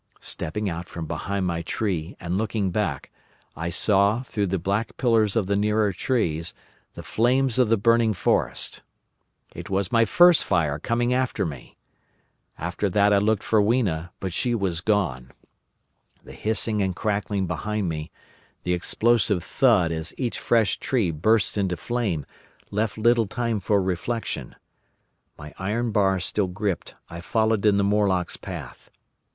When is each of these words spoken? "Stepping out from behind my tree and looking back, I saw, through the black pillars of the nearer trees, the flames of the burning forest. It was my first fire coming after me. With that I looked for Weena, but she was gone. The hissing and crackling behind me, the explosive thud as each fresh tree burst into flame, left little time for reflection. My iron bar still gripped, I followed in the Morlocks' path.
"Stepping 0.19 0.67
out 0.67 0.89
from 0.89 1.05
behind 1.05 1.45
my 1.45 1.61
tree 1.61 2.17
and 2.19 2.35
looking 2.35 2.71
back, 2.71 3.11
I 3.55 3.69
saw, 3.69 4.23
through 4.23 4.47
the 4.47 4.57
black 4.57 4.97
pillars 4.97 5.35
of 5.35 5.45
the 5.45 5.55
nearer 5.55 5.93
trees, 5.93 6.55
the 6.95 7.03
flames 7.03 7.59
of 7.59 7.69
the 7.69 7.77
burning 7.77 8.13
forest. 8.15 8.81
It 9.53 9.69
was 9.69 9.91
my 9.91 10.05
first 10.05 10.43
fire 10.43 10.79
coming 10.79 11.13
after 11.13 11.45
me. 11.45 11.77
With 12.79 12.93
that 12.93 13.13
I 13.13 13.19
looked 13.19 13.43
for 13.43 13.61
Weena, 13.61 14.11
but 14.19 14.33
she 14.33 14.55
was 14.55 14.81
gone. 14.81 15.33
The 16.23 16.33
hissing 16.33 16.81
and 16.81 16.95
crackling 16.95 17.45
behind 17.45 17.87
me, 17.87 18.09
the 18.63 18.73
explosive 18.73 19.43
thud 19.43 19.91
as 19.91 20.15
each 20.17 20.39
fresh 20.39 20.79
tree 20.79 21.11
burst 21.11 21.59
into 21.59 21.77
flame, 21.77 22.25
left 22.71 22.97
little 22.97 23.27
time 23.27 23.59
for 23.59 23.79
reflection. 23.79 24.55
My 25.37 25.53
iron 25.59 25.91
bar 25.91 26.19
still 26.19 26.47
gripped, 26.47 26.95
I 27.07 27.21
followed 27.21 27.67
in 27.67 27.77
the 27.77 27.83
Morlocks' 27.83 28.35
path. 28.35 28.89